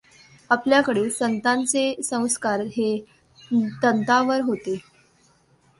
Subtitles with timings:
[0.49, 3.05] आपल्याकडील संतांचे संस्कार हे
[3.83, 4.77] तंतांवर होते.